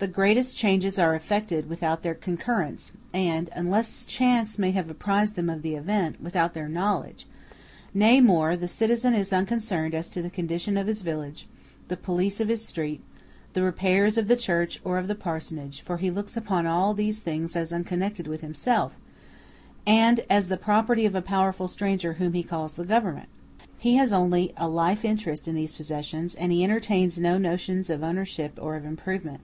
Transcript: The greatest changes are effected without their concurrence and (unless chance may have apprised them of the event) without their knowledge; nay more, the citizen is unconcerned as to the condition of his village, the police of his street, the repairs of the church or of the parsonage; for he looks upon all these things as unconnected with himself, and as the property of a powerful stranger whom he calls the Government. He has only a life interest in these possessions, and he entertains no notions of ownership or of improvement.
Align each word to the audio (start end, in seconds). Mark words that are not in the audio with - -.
The 0.00 0.06
greatest 0.06 0.56
changes 0.56 0.96
are 0.96 1.16
effected 1.16 1.68
without 1.68 2.04
their 2.04 2.14
concurrence 2.14 2.92
and 3.12 3.50
(unless 3.52 4.04
chance 4.06 4.56
may 4.56 4.70
have 4.70 4.88
apprised 4.88 5.34
them 5.34 5.50
of 5.50 5.62
the 5.62 5.74
event) 5.74 6.22
without 6.22 6.54
their 6.54 6.68
knowledge; 6.68 7.26
nay 7.92 8.20
more, 8.20 8.56
the 8.56 8.68
citizen 8.68 9.12
is 9.12 9.32
unconcerned 9.32 9.96
as 9.96 10.08
to 10.10 10.22
the 10.22 10.30
condition 10.30 10.76
of 10.76 10.86
his 10.86 11.02
village, 11.02 11.48
the 11.88 11.96
police 11.96 12.38
of 12.38 12.46
his 12.46 12.64
street, 12.64 13.02
the 13.54 13.62
repairs 13.64 14.16
of 14.16 14.28
the 14.28 14.36
church 14.36 14.80
or 14.84 14.98
of 14.98 15.08
the 15.08 15.16
parsonage; 15.16 15.80
for 15.80 15.96
he 15.96 16.12
looks 16.12 16.36
upon 16.36 16.64
all 16.64 16.94
these 16.94 17.18
things 17.18 17.56
as 17.56 17.72
unconnected 17.72 18.28
with 18.28 18.40
himself, 18.40 18.94
and 19.84 20.20
as 20.30 20.46
the 20.46 20.56
property 20.56 21.06
of 21.06 21.16
a 21.16 21.20
powerful 21.20 21.66
stranger 21.66 22.12
whom 22.12 22.34
he 22.34 22.44
calls 22.44 22.74
the 22.74 22.84
Government. 22.84 23.28
He 23.76 23.96
has 23.96 24.12
only 24.12 24.52
a 24.56 24.68
life 24.68 25.04
interest 25.04 25.48
in 25.48 25.56
these 25.56 25.72
possessions, 25.72 26.36
and 26.36 26.52
he 26.52 26.62
entertains 26.62 27.18
no 27.18 27.36
notions 27.36 27.90
of 27.90 28.04
ownership 28.04 28.60
or 28.62 28.76
of 28.76 28.84
improvement. 28.84 29.40